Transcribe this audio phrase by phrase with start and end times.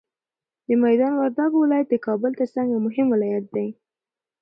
[0.67, 3.67] د میدان وردګو ولایت د کابل تر څنګ یو مهم ولایت دی.